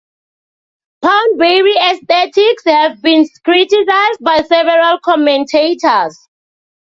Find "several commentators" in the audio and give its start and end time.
4.41-6.17